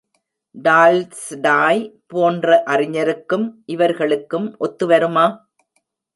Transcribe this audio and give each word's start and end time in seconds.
Tolstoy 0.55 1.81
போன்ற 2.07 2.63
அறிஞருக்கும் 2.65 3.45
இவர்களுக்கும் 3.65 4.49
ஒத்துவருமா? 4.59 5.27